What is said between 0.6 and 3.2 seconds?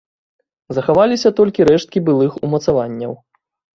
Захаваліся толькі рэшткі былых умацаванняў.